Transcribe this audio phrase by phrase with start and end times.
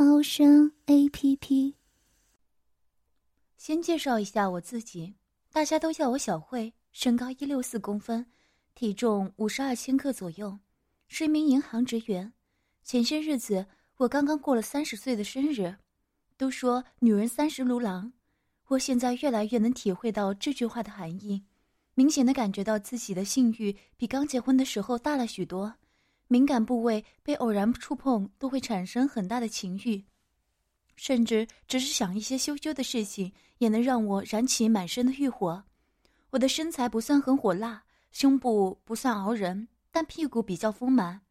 [0.00, 1.74] 猫声 A P P。
[3.56, 5.16] 先介绍一下我自己，
[5.50, 8.24] 大家都叫我小慧，身高一六四公分，
[8.76, 10.56] 体重五十二千克左右，
[11.08, 12.32] 是一名银行职员。
[12.84, 15.74] 前些日子我刚刚过了三十岁的生日，
[16.36, 18.12] 都说女人三十如狼，
[18.68, 21.42] 我现在越来越能体会到这句话的含义，
[21.94, 25.74] 明显的感觉到自己的性欲比刚结婚的时候大了许多。
[26.30, 30.04] 敏感部位被偶然触碰都会产生很大的情欲，
[30.94, 35.64] 甚至只是想一些羞羞的事情也能让我燃起满身的欲火。
[36.28, 41.22] 我的身材不算很火辣，胸部不算熬人，但屁股比较丰满，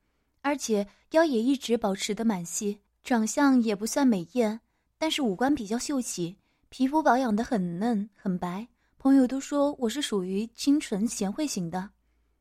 [0.42, 2.80] 而且腰也一直保持的蛮细。
[3.04, 4.60] 长相也不算美艳，
[4.98, 6.38] 但是五官比较秀气，
[6.70, 8.68] 皮肤保养的很嫩很白。
[8.98, 11.92] 朋友都说我是属于清纯贤惠型的，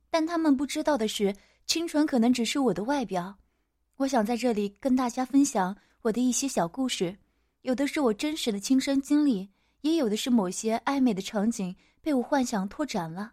[0.09, 1.37] 但他们不知道的是。
[1.67, 3.37] 清纯可能只是我的外表，
[3.97, 7.17] 我想在这里跟大家分享我的一些小故事，
[7.63, 9.51] 有的是我真实的亲身经历，
[9.81, 13.33] 也有的是某些暧昧的场景被我幻想拓展了。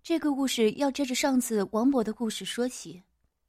[0.00, 3.02] 这个故事要接着上次王博的故事说起。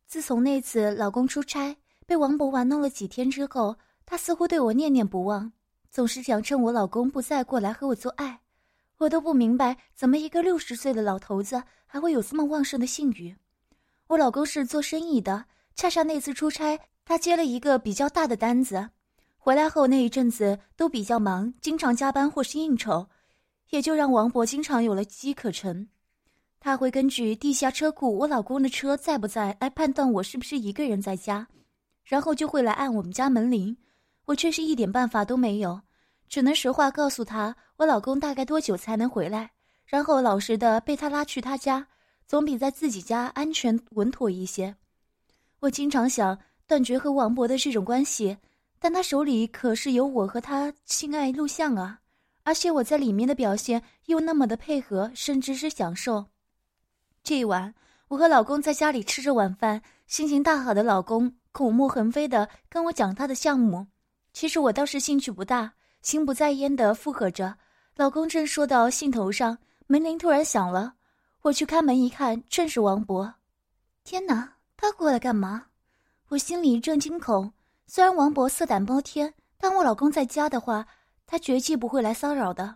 [0.07, 5.51] 自从那次老公出差被王博玩弄了几天之后，他似乎对我念念不忘，
[5.91, 8.39] 总是想趁我老公不在过来和我做爱。
[8.97, 13.35] 我都不明白，怎么一个六十岁的老头子还会有这么旺盛的性欲。
[14.07, 18.89] 我老公是做生意的，恰恰那次出差，他接了一个比较大的单子，
[19.37, 23.07] 回来后那一阵子都比较忙，经常加班或是应酬，
[23.69, 25.87] 也就让王博经常有了机可乘。
[26.59, 31.45] 他会根据地下车库我老公的车在不在来判断我是不是一个人在家，
[32.03, 33.75] 然后就会来按我们家门铃。
[34.25, 35.81] 我却是一点办法都没有，
[36.29, 39.51] 只能实话告诉他我老公大概多久才能回来，
[39.85, 41.87] 然后老实的被他拉去他家。
[42.27, 44.75] 总比在自己家安全稳妥一些。
[45.59, 48.37] 我经常想断绝和王博的这种关系，
[48.79, 51.99] 但他手里可是有我和他性爱录像啊，
[52.43, 56.25] 而且我在里面的表现又那么的配合，甚至是享受。
[57.23, 57.73] 这一晚，
[58.09, 63.87] 我和老公在家里吃着晚饭，心情大好的老公口沫横飞的跟我讲他的项目。
[64.33, 67.57] 其实我倒是兴趣不大，心不在焉的附和着。
[67.95, 69.57] 老公正说到兴头上，
[69.87, 70.93] 门铃突然响了。
[71.41, 73.33] 我去开门一看，正是王博。
[74.03, 75.65] 天哪，他过来干嘛？
[76.29, 77.51] 我心里一阵惊恐。
[77.85, 80.85] 虽然王博色胆包天，但我老公在家的话，
[81.25, 82.75] 他绝技不会来骚扰的。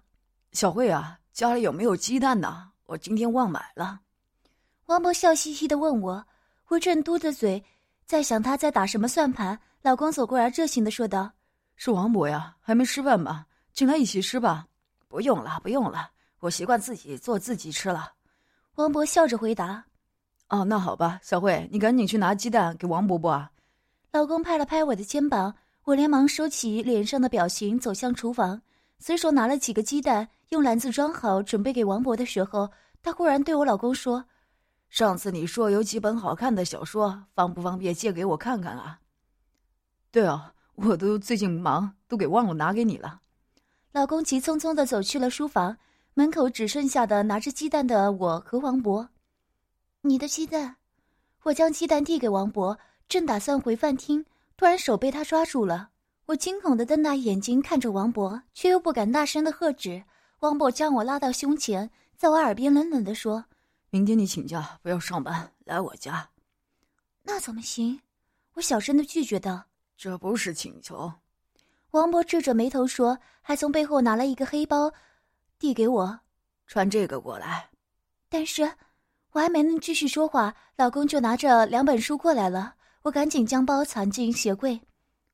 [0.54, 2.72] 小慧啊，家里有没有鸡蛋呢？
[2.86, 4.00] 我今天忘买了。
[4.86, 6.26] 王博笑嘻嘻的问我，
[6.68, 7.64] 我正嘟着嘴，
[8.06, 9.60] 在想他在打什么算盘。
[9.82, 11.32] 老公走过来，热情的说道
[11.76, 13.48] ：“是王博呀，还没吃饭吧？
[13.74, 14.68] 进来一起吃吧。”
[15.08, 18.14] 不用了，不用了，我习惯自己做自己吃了。
[18.82, 19.86] 王博笑着回答
[20.50, 23.52] ：“哦，那好吧，小慧，你赶紧去拿鸡蛋给王伯伯啊。”
[24.12, 25.54] 老公拍了拍我的肩膀，
[25.84, 28.60] 我连忙收起脸上的表情，走向厨房，
[28.98, 32.72] 随手拿了几个鸡蛋，用篮子装好，准备给王博的时候，
[33.04, 34.26] 他忽然对我老公说
[34.90, 39.00] ：“上次你说有几本好看的小说，方不方便借给我看看啊
[40.10, 40.42] ？”“对哦，
[40.74, 43.22] 我都最近忙，都给忘了拿给你了。”
[43.94, 45.78] 老公急匆匆的走去了书房。
[46.14, 49.10] 门口只剩下的拿着鸡蛋的我和王博。
[50.02, 50.76] 你的鸡蛋，
[51.44, 52.78] 我将鸡蛋递给王博，
[53.08, 54.26] 正打算回饭厅，
[54.58, 55.90] 突然手被他抓住了。
[56.26, 60.04] 我惊恐的瞪大眼睛看着王博，却又不敢大声的喝止。
[60.40, 63.46] 王博将我拉到胸前，在我耳边冷冷的说
[63.90, 66.30] ：“明天你请假，不要上班，来我家。”
[67.24, 68.02] 那怎么行？
[68.56, 69.64] 我小声的拒绝道
[69.96, 71.14] ：“这不是请求。”
[71.92, 74.92] 王博皱着眉头说，还从背后拿了一个黑包。
[75.62, 76.20] 递给我，
[76.66, 77.70] 穿这个过来。
[78.28, 78.64] 但是，
[79.32, 82.74] 我还没能继续说话，老公就拿着两本书过来了。
[83.04, 84.82] 我赶紧将包藏进鞋柜。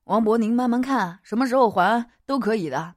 [0.04, 2.94] 王博，您慢慢看，什么时候还都可以的。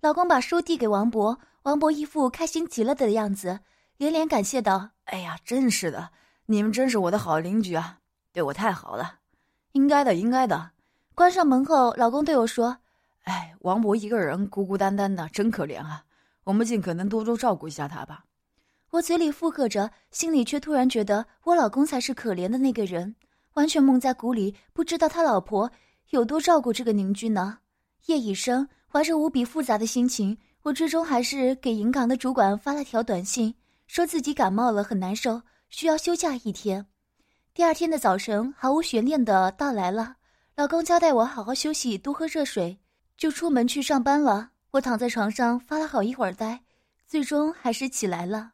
[0.00, 3.60] 老公把书递给王博，王博一副开心极了的样子，
[3.96, 6.10] 连连感谢道：“哎呀，真是的，
[6.46, 7.98] 你们真是我的好邻居啊，
[8.32, 9.20] 对我太好了。
[9.70, 10.72] 应该的，应该的。”
[11.14, 12.78] 关上门后，老公对我说
[13.22, 16.02] ：“哎，王博一个人孤孤单单的，真可怜啊。”
[16.46, 18.24] 我们尽可能多多照顾一下他吧。
[18.90, 23.16] 我嘴里附和着，心里却突然觉得我老公才是可怜的那个人，
[23.54, 25.68] 完全蒙在鼓里，不知道他老婆
[26.10, 27.58] 有多照顾这个邻居呢。
[28.06, 33.52] 夜已深，怀着无比复杂的心情，我最终还是给银港的主管发了条短信，
[33.88, 36.86] 说自己感冒了，很难受，需要休假一天。
[37.52, 40.14] 第二天的早晨，毫无悬念的到来了。
[40.54, 42.78] 老公交代我好好休息，多喝热水，
[43.16, 44.52] 就出门去上班了。
[44.76, 46.60] 我躺在床上发了好一会儿呆，
[47.06, 48.52] 最终还是起来了。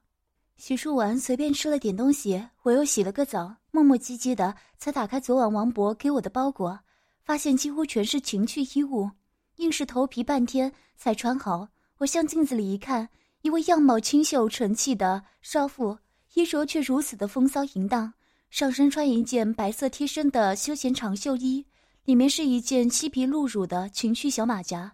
[0.56, 6.78] 洗漱完，随便吃了点东西，我又洗了个澡，磨磨唧唧的才打开昨晚王博给我的包裹，
[7.24, 9.10] 发现几乎全是情趣衣物，
[9.56, 11.66] 硬是头皮半天才穿好。
[11.98, 13.08] 我向镜子里一看，
[13.40, 15.98] 一位样貌清秀纯气的少妇，
[16.34, 18.14] 衣着却如此的风骚淫荡，
[18.48, 21.66] 上身穿一件白色贴身的休闲长袖衣。
[22.04, 24.92] 里面是一件漆皮露乳的情趣小马甲，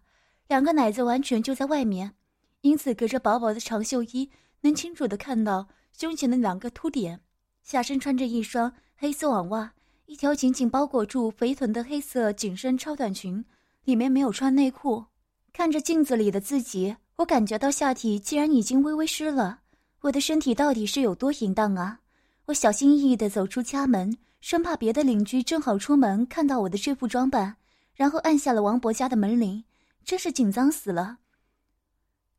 [0.49, 2.15] 两个奶子完全就在外面，
[2.63, 4.31] 因此隔着薄薄的长袖衣，
[4.63, 7.21] 能清楚的看到胸前的两个凸点。
[7.63, 9.75] 下身穿着一双黑色网袜，
[10.07, 13.45] 一条紧紧包裹住肥臀的黑色紧身超短裙，
[13.85, 15.05] 里面没有穿内裤。
[15.53, 19.61] 看着镜子里的自己，我感觉到下体竟然已经微微湿了。
[20.01, 22.01] 我的身体到底是有多淫荡啊！
[22.47, 24.17] 我小心翼翼地走出家门。
[24.41, 27.57] 生怕别的邻居正好出门看到我的这副装扮，
[27.93, 29.65] 然后按下了王博家的门铃，
[30.05, 31.19] 真是紧张死了。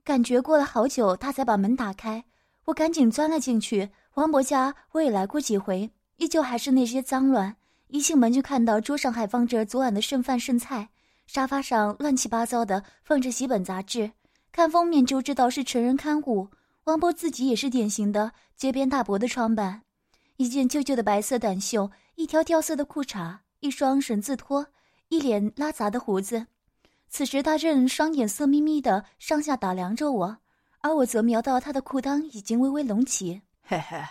[0.04, 2.26] 感觉过了好久，他才把门打开，
[2.66, 3.90] 我赶紧钻了进去。
[4.16, 7.56] 王博家我也来过几回，依旧还是那些脏乱。
[7.88, 10.90] 一进门就看到桌上还放着昨晚的剩饭剩菜，
[11.26, 14.12] 沙发上乱七八糟的放着几本杂志，
[14.52, 16.50] 看封面就知道是成人刊物。
[16.86, 19.84] 王博自己也是典型的街边大伯的装扮。
[20.38, 24.66] 一件旧旧的白色短袖，一条掉色的裤衩，一双绳子拖，
[25.10, 26.48] 一脸拉杂的胡子。
[27.10, 30.38] 此时他正双眼色眯眯的上下打量着我，
[30.82, 33.42] 而我则瞄到他的裤裆已经微微隆起。
[33.62, 34.02] 嘿嘿，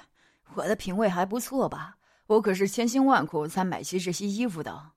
[0.55, 1.97] 我的品味还不错吧？
[2.27, 4.91] 我可是千辛万苦才买齐这些衣服的。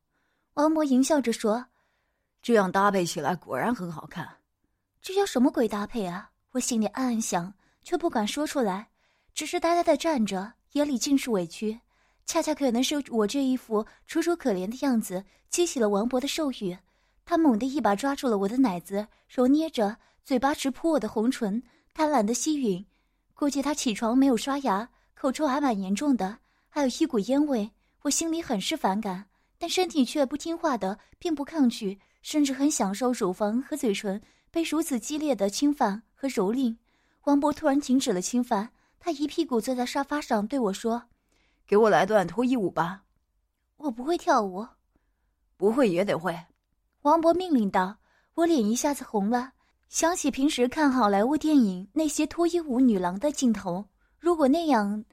[0.56, 1.68] 王博淫笑着说
[2.42, 4.28] ：“这样搭配起来果然很好看。”
[5.02, 6.32] 这叫什么鬼搭配啊？
[6.52, 7.54] 我心里暗暗想，
[7.84, 8.90] 却不敢说出来，
[9.34, 10.54] 只是呆呆的站着。
[10.74, 11.80] 眼里尽是委屈，
[12.26, 16.78] 恰恰可能是我这一副楚楚可怜的样子激起了王博的兽欲。
[17.26, 21.62] 他猛地一把抓住了我的奶子，揉捏着，嘴巴直扑我的红唇，
[21.94, 22.86] 贪婪的吸吮。
[23.34, 26.40] 估计他起床没有刷牙，口臭还蛮严重的，
[26.70, 27.72] 还有一股烟味。
[28.02, 29.26] 我心里很是反感，
[29.58, 36.76] 但身体却不听话的，并不抗拒，甚至很享受乳房和嘴唇被如此激烈的侵犯和蹂躏。
[37.24, 38.72] 王博突然停止了侵犯。
[39.04, 41.02] 他一屁股坐在沙发上，对我说
[41.66, 43.02] ：“给我来段脱衣舞吧。”
[43.78, 44.68] 我不会跳舞，
[45.58, 46.40] 不会也得会。
[47.04, 47.98] 王博命令道。
[48.34, 49.52] 我脸一下子红了，
[49.90, 53.86] 想起平时看好莱坞电影那些脱衣舞女郎的镜头，
[54.18, 55.04] 如果那样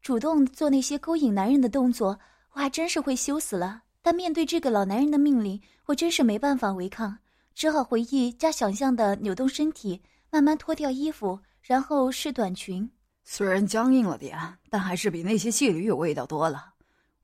[0.00, 2.18] 主动做那些勾引男人的动作，
[2.52, 3.82] 我还真是会羞死了。
[4.00, 7.16] 但面对这个老男人的命令，我真是没办法违抗，
[7.54, 10.00] 只好回忆加想象的扭动身体，
[10.30, 12.90] 慢慢脱掉衣服，然后是短裙。
[13.22, 14.36] 虽然僵硬了点，
[14.70, 16.72] 但还是比那些妓女有味道多了。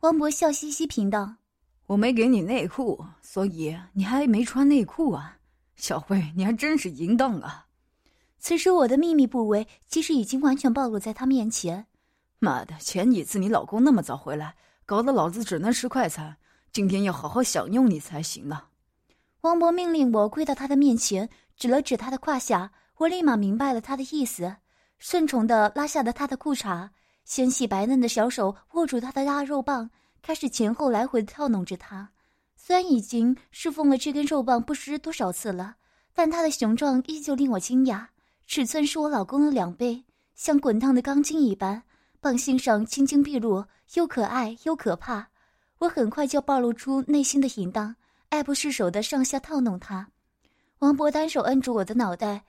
[0.01, 1.35] 王博笑嘻嘻评道
[1.89, 5.39] ：“我没给你内裤，所以你还没穿内裤啊，
[5.75, 7.65] 小慧，你还真是淫荡啊！”
[8.39, 11.87] 此时我的秘密部位其实已经完全暴露在他面前。
[12.41, 14.55] 妈的，前几次你老公那么早回来，
[14.85, 16.37] 搞得老子只能吃快餐，
[16.71, 18.65] 今天要好好享用你才行呢。
[19.41, 21.27] 王博命令我跪到他的面前，
[21.57, 24.55] 指了指他的胯下，我立马明白了他的意思。
[24.99, 26.91] 顺从的拉下了他的裤衩，
[27.25, 29.89] 纤细白嫩的小手握住他的大肉棒，
[30.23, 32.11] 开始前后来回的套弄着他。
[32.57, 35.77] 虽然已经侍奉了这根肉棒不知多少次了，
[36.13, 38.07] 但他的雄壮依旧令我惊讶。
[38.47, 41.83] 尺寸是我老公的两倍，像滚烫的钢筋一般，
[42.21, 45.29] 棒心上青筋毕露，又可爱又可怕。
[45.79, 47.95] 我很快就暴露出内心的淫荡，
[48.31, 50.09] 爱不释手的上下套弄他。
[50.81, 52.45] 王博单手摁住我的脑袋，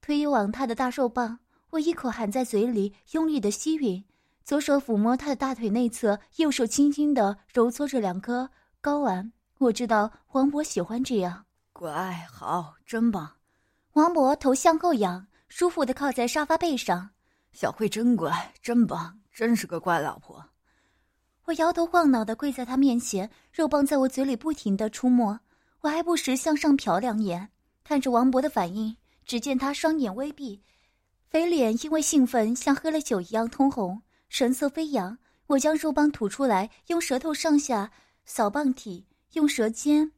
[0.00, 1.38] 推往他的大肉棒。
[1.70, 4.04] 我一口含在嘴里，用力的吸吮，
[4.44, 8.50] 左手抚摸他的大腿内侧，右手轻轻的揉搓着两颗
[8.82, 9.32] 睾丸。
[9.56, 13.36] 我知道王博喜欢这样，乖，好，真棒。
[13.94, 17.10] 王博头向后仰，舒服的靠在沙发背上。
[17.52, 20.44] 小慧真乖，真棒，真是个乖老婆。
[21.46, 25.38] 我摇头晃脑的跪在他面前，肉棒在我嘴里不停的出没，
[25.80, 27.48] 我还不时向上瞟两眼，
[27.82, 28.96] 看着王博的反应。
[29.24, 30.62] 只见他双眼微闭。
[31.30, 34.02] 肥脸因为兴奋，像喝了酒一样通红，
[34.34, 35.16] 神色飞扬。
[35.46, 37.92] 我将肉棒吐出来，用舌头上下
[38.24, 40.10] 扫棒体，用舌尖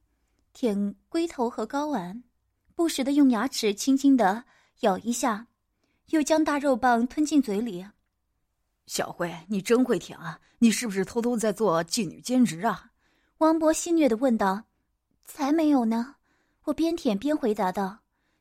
[0.54, 2.22] 舔龟头和睾丸，
[2.74, 4.44] 不时的用牙齿轻轻的
[4.80, 5.48] 咬一下，
[6.06, 7.84] 又将大肉棒吞进嘴里。
[8.86, 10.40] 小慧，你真会舔啊！
[10.60, 12.92] 你是不是偷偷在做妓女兼职啊？
[13.36, 14.64] 王博戏谑的问道。
[15.26, 16.14] 才没有呢！
[16.64, 17.98] 我边舔边回答道。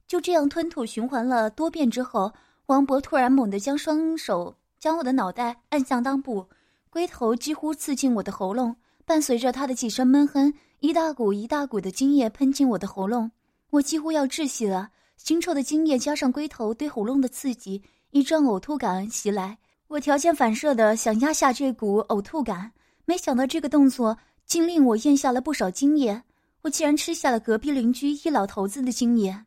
[0.08, 2.34] 就这样吞吐循环了多遍之后，
[2.68, 6.48] 王博突然猛地将双手将我的脑袋按向裆部，
[6.92, 13.32] 龟头几乎刺进我的喉咙，伴随着他的几声闷哼，一大股一大股的精液喷进我的喉咙，
[13.72, 14.90] 我几乎要窒息了。
[15.20, 19.58] 腥臭的精液加上龟头对喉咙的刺激，一阵呕吐感袭来。
[19.88, 22.72] 我条件反射的想压下这股呕吐感，
[23.06, 24.16] 没想到这个动作
[24.46, 26.22] 竟令我咽下了不少精液。
[26.62, 29.46] 我竟然吃下了隔壁邻居一老头子的精液。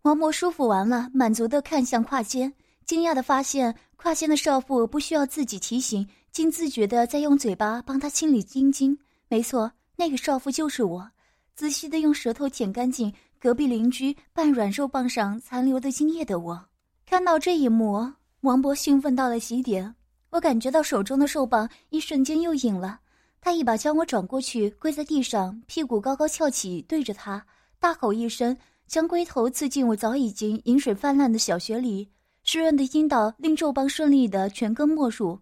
[0.00, 2.50] 王博舒服完了，满足的看向胯间，
[2.90, 8.98] 惊讶的发现胯间的少妇不需要自己提醒，竟自觉的在用嘴巴帮他清理阴茎。
[9.28, 11.08] 没错，那个少妇就是我。
[11.54, 16.66] 仔细的用舌头舔干净隔壁邻居半软肉棒上残留的精液的我，
[17.06, 19.94] 看到这一幕，王博兴奋到了极点。
[20.30, 22.98] 我感觉到手中的肉棒一瞬间又硬了，
[23.40, 27.46] 他一把将我转过去，跪在地上，屁股高高翘起，对着他
[27.78, 28.56] 大吼一声。
[28.88, 32.08] 将龟头刺进我早已经饮水泛滥的小穴里，
[32.52, 35.38] 湿润的阴道令皱邦顺利的全根没入。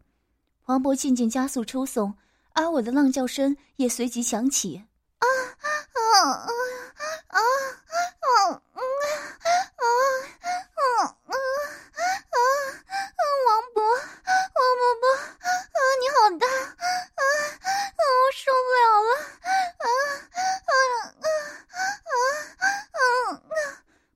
[0.60, 2.12] 黄渤渐渐加速抽送，
[2.52, 4.84] 而我的浪叫声也随即响起。
[5.16, 6.44] 啊啊啊啊
[7.28, 7.40] 啊啊
[8.50, 8.60] 啊！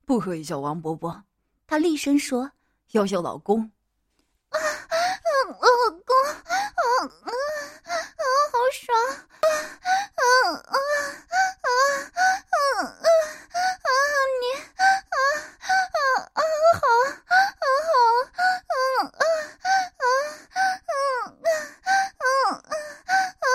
[0.05, 1.23] 不可以叫王伯伯，
[1.65, 2.51] 他厉声说
[2.93, 3.69] ：“要叫老公。”
[4.49, 4.59] 啊，
[5.47, 5.53] 老
[6.05, 6.87] 公，啊啊
[7.83, 7.93] 啊，
[8.51, 8.95] 好爽！
[9.41, 9.47] 啊
[10.15, 10.21] 啊
[10.53, 10.77] 啊
[11.61, 11.67] 啊
[12.13, 12.87] 啊啊
[13.83, 13.89] 啊！
[14.41, 14.43] 你
[14.77, 15.17] 啊啊
[16.33, 16.39] 啊，
[16.81, 16.85] 好，
[17.29, 18.73] 好好，
[19.03, 19.25] 啊啊
[19.97, 20.87] 啊啊
[22.19, 22.25] 啊
[23.07, 23.45] 啊啊！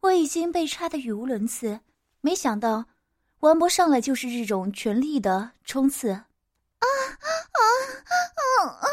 [0.00, 1.80] 我已经被插的语无伦次，
[2.20, 2.86] 没想到。
[3.40, 6.24] 王博上来就是这种全力的冲刺，啊
[6.78, 6.86] 啊
[7.52, 7.60] 啊
[8.34, 8.88] 啊啊！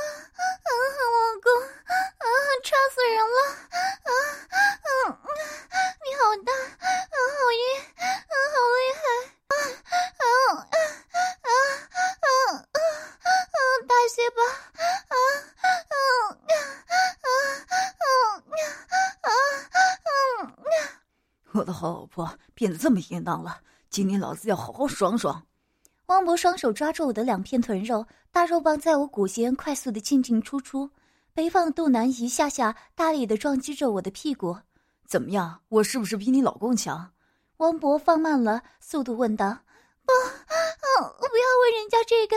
[0.66, 2.26] 老公，啊，
[2.64, 3.38] 插死人了！
[4.04, 4.12] 啊
[4.50, 4.56] 啊
[5.10, 5.16] 啊！
[6.04, 7.64] 你好大，啊，好硬，
[7.96, 9.04] 啊，好厉害！
[9.48, 9.54] 啊
[10.20, 10.26] 啊啊
[11.42, 11.50] 啊啊
[12.22, 12.28] 啊
[12.68, 13.58] 啊！
[13.88, 14.40] 大些吧！
[14.74, 15.16] 啊啊
[15.90, 15.96] 啊
[17.24, 17.28] 啊啊
[19.22, 19.28] 啊
[20.44, 20.92] 啊！
[21.54, 23.60] 我的好老婆变得这么淫荡了。
[23.90, 25.44] 今天老子要好好爽爽！
[26.08, 30.90] 汪博双手抓住我的两片臀肉，大肉棒在我骨间快速的进进出出，
[31.34, 34.58] 肥胖的肚腩一下下大力的撞击着我的屁股。
[35.08, 37.12] 怎么样，我是不是比你老公强？
[37.58, 39.58] 汪博放慢了速度问道。
[40.06, 42.36] 不，哦，不要问人家这个。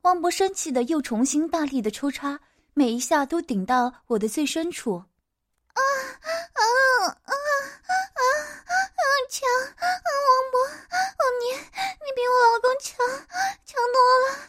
[0.03, 2.39] 汪博生气的又重新大力的抽插，
[2.75, 5.05] 每一下都顶到我的最深处。
[5.73, 6.63] 啊啊
[7.09, 7.35] 啊！
[9.29, 9.81] 强，王
[10.53, 10.55] 博，
[11.41, 12.95] 你你比我老公强
[13.65, 14.45] 强多了。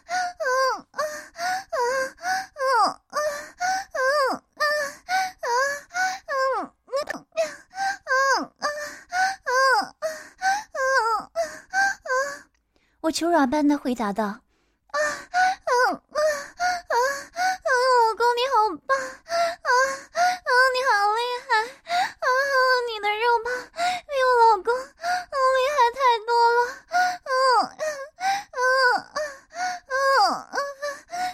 [12.92, 14.36] 我求软般的回答道：“啊，
[14.92, 15.00] 啊，
[15.88, 17.00] 啊，啊，啊，
[17.64, 19.72] 老公你好棒，啊，
[20.12, 22.28] 啊，你好厉害，啊，
[22.90, 26.60] 你的肉棒比我老公厉害太多了，
[27.24, 27.32] 啊，
[28.52, 28.60] 啊，啊，
[29.88, 30.60] 啊，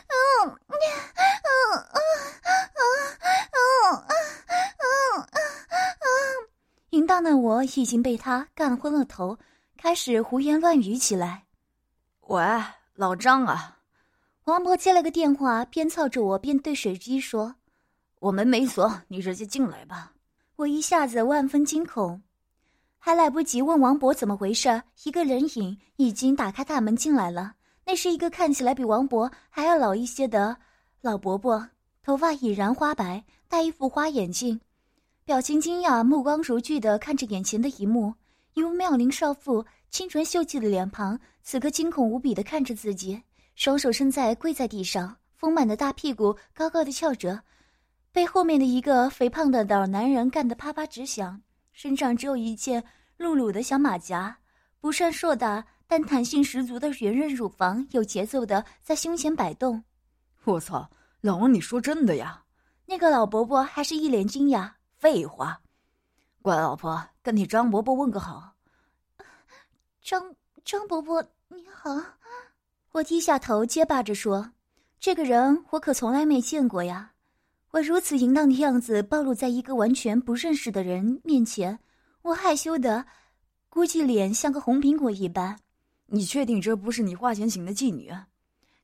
[0.06, 0.86] 啊，啊，
[2.78, 4.14] 啊，啊，
[5.18, 6.06] 啊，啊，
[6.92, 9.40] 淫荡的我已经被他干昏了头，
[9.76, 11.46] 开始胡言乱语起来。”
[12.28, 12.44] 喂，
[12.96, 13.80] 老张啊！
[14.46, 17.56] 王博接了个电话，边操着我边对水机说
[18.20, 20.14] ：“我门没锁，你直接进来吧。”
[20.56, 22.22] 我一下子万分惊恐，
[23.00, 27.56] 还来不及问王博怎么回事，一个人影已经打开大门进来了。
[27.86, 30.56] 那是一个看起来比王博还要老一些的
[31.02, 31.68] 老伯伯，
[32.04, 34.62] 头发已然花白，戴一副花眼镜，
[35.26, 38.14] 表情惊讶，目光如炬的看着眼前的一幕。
[38.54, 41.20] 一位妙龄少妇，清纯秀气的脸庞。
[41.44, 43.22] 此刻惊恐无比的看着自己，
[43.56, 47.42] 双手伸在跪在地上，丰满的大屁股高高的翘着，
[48.12, 51.42] 被后面的一个肥胖的老男人干得啪啪直响。
[51.74, 52.84] 身上只有一件
[53.18, 54.38] 露露的小马甲，
[54.80, 59.84] 不算硕大，但弹性十足的圆润乳房有节奏的在胸前摆动。
[60.44, 60.90] 我操，
[61.22, 62.44] 老王，你说真的呀？
[62.86, 64.72] 那个老伯伯还是一脸惊讶。
[64.98, 65.60] 废话，
[66.44, 68.51] 乖老婆，跟你张伯伯问个好。
[70.02, 71.92] 张张伯伯你好，
[72.92, 74.52] 我低下头结巴着说
[75.00, 77.12] ：“这个人我可从来没见过呀。”
[77.70, 81.80] 我如此淫荡的样子暴露在一个完全不认识的人面前，
[82.24, 83.06] 我害羞的，
[83.70, 85.58] 估计脸像个红苹果一般。
[86.08, 88.12] 你确定这不是你花钱请的妓女？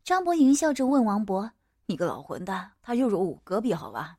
[0.03, 1.51] 张博淫笑着问王博
[1.88, 4.17] ：“你个老混蛋，他又惹我隔壁好吧？”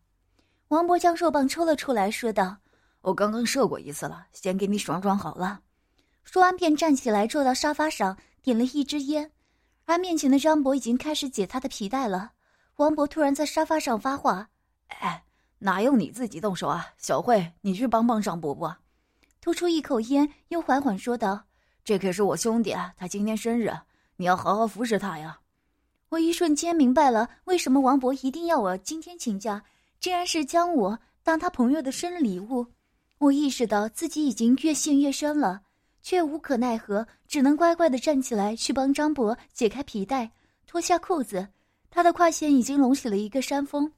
[0.69, 2.59] 王博将肉棒抽了出来，说道
[3.01, 5.61] ：“我刚刚射过一次了，先给你爽爽好了。”
[6.31, 9.33] 说完便站起来坐到沙发上，点了一支烟。
[9.87, 12.33] 而面前的张博已经开始解他的皮带了。
[12.77, 14.51] 王博突然在沙发上发话
[15.01, 15.25] ：“哎，
[15.61, 16.89] 哪用你自己动手啊？
[16.99, 18.77] 小慧，你去帮帮张伯伯。”
[19.41, 21.45] 吐出一口烟，又缓缓说道
[21.83, 23.73] ：“这可是我兄弟，啊他今天生日，
[24.17, 25.41] 你要好好服侍他呀。”
[26.11, 29.65] 我一瞬间明白了，为什么王博一定要我今天请假，
[29.99, 32.67] 竟然是将我当他朋友的生日礼物。
[33.17, 35.63] 我意识到自己已经越陷越深了，
[36.03, 40.31] 却无可奈何，只能乖乖的站起来去帮张博解开皮带，
[40.67, 41.49] 脱下裤子。
[41.91, 43.93] 他的胯线已经隆起了一个山峰。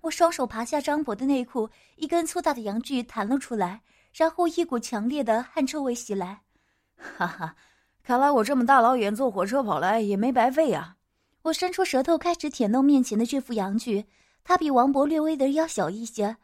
[0.00, 3.82] 我双手扒下张博的内裤，一根粗大的阳具弹了出来，
[4.14, 6.42] 然后一股强烈的汗臭味袭来。
[6.96, 7.56] 哈哈，
[8.02, 10.96] 看来我这么大老远坐火车跑来也没白费呀。
[11.42, 14.04] 我伸出舌头开始舔弄面前的这副阳具，
[14.44, 16.36] 它比王博略微的要小一些，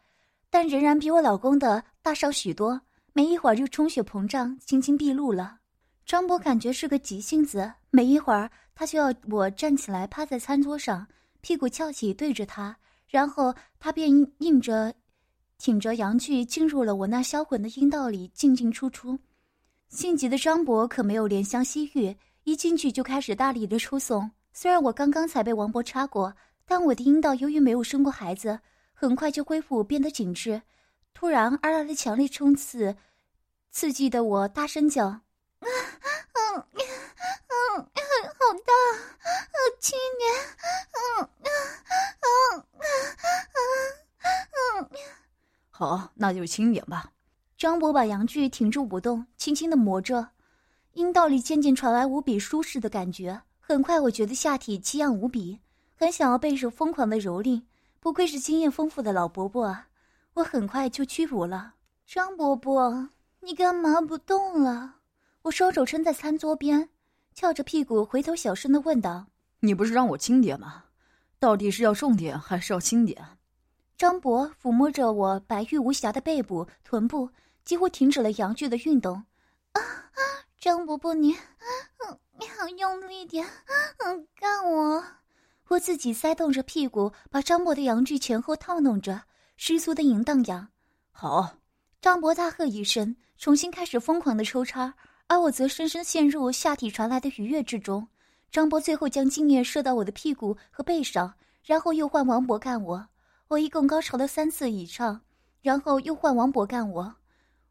[0.49, 2.81] 但仍然比我老公的大上许多。
[3.15, 5.59] 没一会儿就充血膨胀，青筋毕露了。
[6.05, 11.07] 张博感觉是个急性子，没一会儿他就要我站起来趴在餐桌上，
[11.39, 12.75] 屁股翘起对着他，
[13.07, 14.93] 然后他便硬着，
[15.57, 19.17] 挺着阳具进入了我那销魂的阴道里进进出出。
[19.87, 24.29] 性急的张博可没有怜香惜玉，一进去就开始大力的抽送。
[24.51, 28.59] 虽然我刚刚才被王博插过，但我的阴道由于没有生过孩子，
[28.93, 30.61] 很快就恢复变得紧致。
[31.15, 32.97] 突然而来的强力冲刺，
[33.71, 35.07] 刺激的我大声叫
[35.63, 35.67] ：“嗯
[36.33, 38.73] 嗯嗯，好大，
[39.23, 40.29] 好轻点，
[40.91, 41.47] 嗯嗯
[42.19, 42.65] 嗯
[43.53, 44.99] 嗯嗯，
[45.69, 47.13] 好，那就轻点吧。”
[47.57, 50.31] 张博把阳具挺住不动，轻轻的磨着，
[50.91, 53.41] 阴道里渐渐传来无比舒适的感觉。
[53.61, 55.61] 很快，我觉得下体奇痒无比，
[55.95, 57.63] 很想要被手疯狂的蹂躏。
[58.01, 59.87] 不愧是经验丰富的老伯伯啊！
[60.35, 61.73] 我很快就屈服了。
[62.05, 64.95] 张伯伯，你干嘛不动了？
[65.41, 66.89] 我双手撑在餐桌边，
[67.33, 69.25] 翘着屁股，回头小声的问道
[69.61, 70.83] ：“你不是让我轻点吗？
[71.39, 73.19] 到底是要重点还是要轻点？”
[73.97, 77.29] 张伯抚摸着我白玉无瑕的背部、臀部，
[77.63, 79.23] 几乎停止了阳具的运动。
[79.71, 79.81] 啊，
[80.59, 82.19] 张伯伯，你，嗯。
[82.37, 83.47] 你好，用力点，
[83.99, 85.01] 嗯，干我！
[85.69, 89.21] 我自己塞动着屁股，把张伯的阳具前后套弄着，
[89.57, 90.67] 十足的淫荡痒。
[91.11, 91.57] 好，
[92.01, 94.93] 张博大喝一声，重新开始疯狂的抽插，
[95.27, 98.07] 而我则深深陷入下体传来的愉悦之中。
[98.51, 103.07] 张博最后将精液射到我的屁股和背上，然后又换王博干我。
[103.47, 105.21] 我一共高潮了三次以上，
[105.61, 107.15] 然后又换王博干我。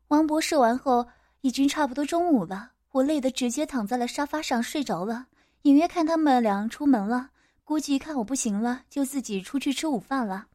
[0.09, 1.07] 王博射完后，
[1.41, 2.73] 已经差不多中午了。
[2.93, 5.27] 我累得直接躺在了沙发上睡着了，
[5.63, 7.31] 隐约看他们俩出门了，
[7.65, 10.47] 估计看我不行了，就自己出去吃午饭了。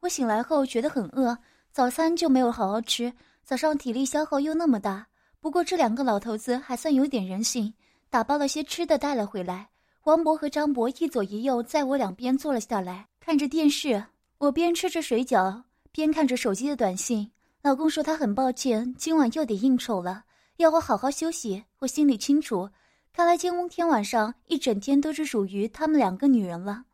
[0.00, 1.36] 我醒来后觉得很饿，
[1.72, 5.06] 早餐就没有好好吃，早上体力消耗又那么大。
[5.40, 7.72] 不过这两个老头子还算有点人性，
[8.10, 9.68] 打包了些吃的带了回来。
[10.04, 14.04] 王博和张博一左一右在我两边坐了下来，看着电视。
[14.38, 17.30] 我边吃着水饺，边看着手机的短信。
[17.62, 20.24] 老公说他很抱歉，今晚又得应酬了。
[20.58, 22.68] 要我好好休息，我心里清楚。
[23.12, 26.84] 看来今天晚上一整天都是属于他们两个女人了。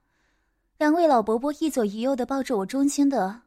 [0.83, 3.41] 两位老伯伯一左一右的抱着我中间的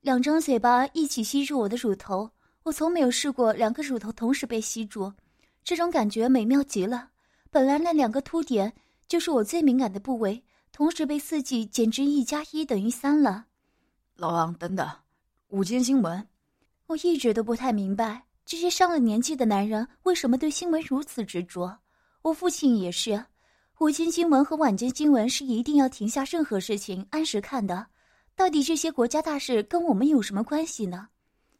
[0.00, 2.30] 两张嘴巴，一起吸住我的乳头。
[2.62, 5.12] 我从没有试过两个乳头同时被吸住，
[5.64, 7.10] 这种感觉美妙极了。
[7.50, 8.72] 本来那两个凸点
[9.08, 13.46] 就是我最敏感的部位，同时被刺激，简直一加一等于三了。
[14.14, 14.88] 老王，等等，
[15.48, 16.28] 午间新闻，
[16.86, 18.22] 我一直都不太明白。
[18.44, 21.76] 这些上了年纪的男人为什么对新闻如此执着？
[22.22, 23.24] 我父亲也是，
[23.78, 27.86] 午间新闻和晚间新闻是一定要停下任何事情按时看的。
[28.34, 31.08] 到底这些国家大事跟我们有什么关系呢？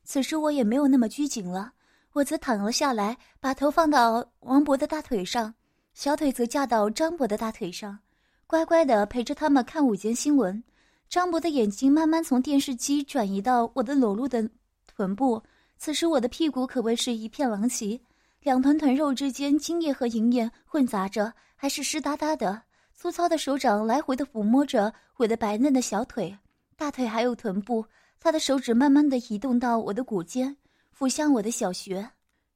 [0.02, 1.74] 此时我也没有那么拘谨了，
[2.14, 5.54] 我则躺了下来，把头放到王博的大腿上，
[5.92, 7.98] 小腿则架到张博的大腿上，
[8.46, 10.64] 乖乖的陪着他们看午间新闻。
[11.10, 14.48] 张博的眼睛慢慢从电视机转移到我的裸露的
[14.86, 15.42] 臀部。
[15.76, 18.00] 此时我的屁股可谓是一片狼藉，
[18.46, 22.62] 两团团肉之间精液和银液混杂着，还是湿哒哒的。
[22.94, 26.38] 粗糙的手掌来回的抚摸着我的白嫩的小腿、
[26.76, 27.84] 大腿还有臀部。
[28.20, 30.56] 他的手指慢慢的移动到我的骨间，
[30.96, 32.08] 抚向我的小穴。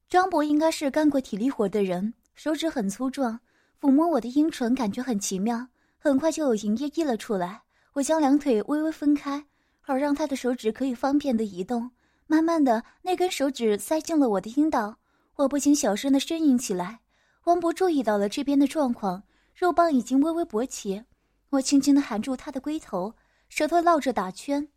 [0.08, 3.40] 张博应该是干过体力活的人，手指很粗壮，
[3.80, 5.66] 抚摸我的阴唇感觉很奇妙。
[5.98, 7.62] 很快就有营液溢了出来。
[7.94, 9.44] 我将两腿微微分开，
[9.80, 11.90] 好让他的手指可以方便的移动。
[12.28, 14.94] 慢慢的，那根手指塞进了我的阴道，
[15.40, 17.00] 我不禁小声的呻吟起来。
[17.44, 19.22] 王博注意到了这边的状况，
[19.54, 21.02] 肉棒已经微微勃起，
[21.48, 23.14] 我轻轻的含住他的龟头，
[23.48, 24.68] 舌头绕着打圈。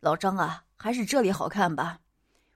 [0.00, 2.00] 老张啊，还是这里好看吧？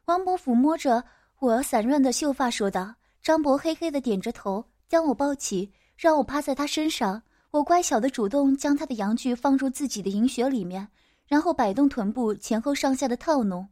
[0.07, 1.05] 王博抚摸着
[1.39, 2.95] 我散乱的秀发说道。
[3.23, 7.23] 张博嘿嘿的点着头，将我抱起，让我趴在他身上。
[7.51, 10.89] 我乖巧的主动将他的阳具放入自己的银穴里面，
[11.27, 13.69] 然后摆动臀部前后上下的套弄。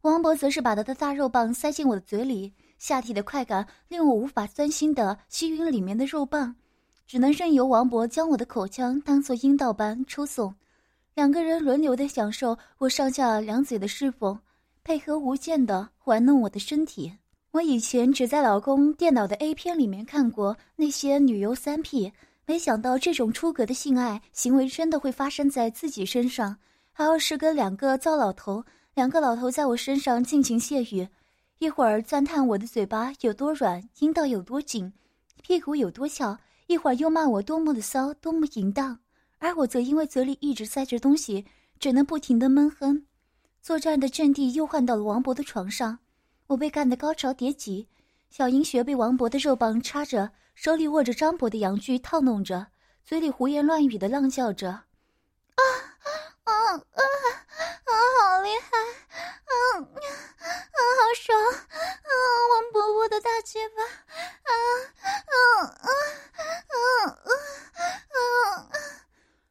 [0.00, 6.54] 王博则是把他的大肉棒塞进我的嘴里，下体的快感令我无法专心的吸吮里面的肉棒，
[7.06, 10.54] 只能任由王博将我的口腔当做阴道般抽送。
[11.14, 14.38] 两个人轮流的享受我上下两嘴的侍奉，
[14.84, 17.12] 配合无间的玩弄我的身体。
[17.52, 22.12] 我以前只在老公电脑的 A 片里面看过那些女优三 P，
[22.44, 26.58] 没想到这种出格的性爱行为真的会发生在自己身上，
[26.92, 28.62] 还要是跟两个糟老头。
[28.94, 31.06] 两个老头在我身上尽情泄欲，
[31.58, 34.92] 一会儿赞叹我的嘴巴有多软，阴道有多紧，
[35.42, 38.98] 屁股有多翘；一会儿又骂我多么的骚，多么淫荡。
[39.38, 41.46] 而我则因为嘴里一直塞着东西，
[41.80, 43.06] 只能不停的闷哼。
[43.62, 45.98] 作战的阵地又换到了王博的床上，
[46.48, 47.88] 我被干得高潮迭起，
[48.28, 52.66] 小银穴被王博的肉棒插着，手里握着张博的阳具套弄着，
[53.02, 54.70] 嘴里胡言乱语的浪叫着
[55.56, 55.62] ：“啊
[56.44, 58.76] 啊啊啊，好厉害
[59.46, 59.88] 啊！”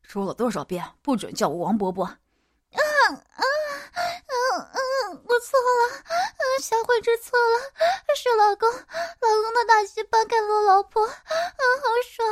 [0.03, 2.05] 说了多少遍，不准叫我王伯伯！
[2.05, 2.15] 啊
[2.71, 3.43] 啊啊
[4.55, 4.79] 啊！
[5.25, 6.01] 我错了，
[6.61, 7.59] 小慧知错了，
[8.15, 12.25] 是老公，老公的大鸡巴干了老婆，啊，好爽！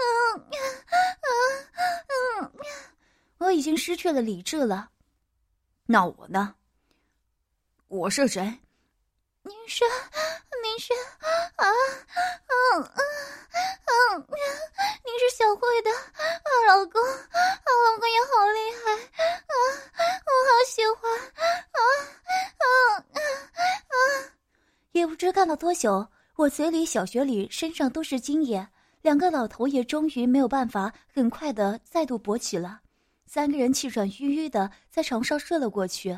[0.00, 0.54] 嗯嗯
[2.40, 2.50] 嗯，
[3.36, 4.88] 我已经失去了理智了。
[5.84, 6.54] 那我呢？
[7.90, 8.40] 我是谁？
[9.42, 9.84] 您是，
[10.62, 10.92] 您是
[11.56, 11.66] 啊，
[12.46, 13.02] 嗯嗯
[14.14, 14.26] 嗯，
[15.04, 17.34] 您是小慧的啊，老公，啊，
[17.66, 19.52] 老公也好厉害啊，
[20.24, 21.82] 我好喜欢啊
[22.60, 23.04] 啊啊
[23.90, 23.92] 啊！
[24.92, 28.64] 也不知干了多久，我嘴里、小穴里、身上都是精液，
[29.02, 32.82] 两个老头也终于没有办法，很快的再度勃起了，
[33.26, 36.16] 三个人气喘吁吁的在床上睡了过去。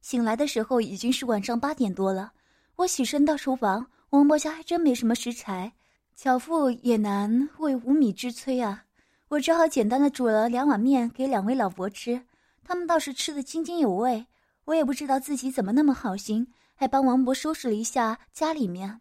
[0.00, 2.32] 醒来的时候已经是晚上八点多了，
[2.76, 5.72] 我起身到厨房，王伯家还真没什么食材，
[6.14, 8.84] 巧妇也难为无米之炊啊，
[9.28, 12.22] 我只好简单的煮了两碗面给两位老伯吃，
[12.64, 14.26] 他们倒是吃的津津有味，
[14.64, 19.00] 我也不知道自己怎么那么好心，还帮王伯收拾了一下家里面。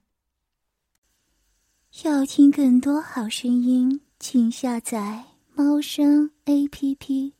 [2.03, 7.33] 要听更多好声音，请下载猫声 A P P。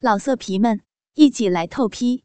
[0.00, 0.80] 老色皮们，
[1.14, 2.24] 一起来透批！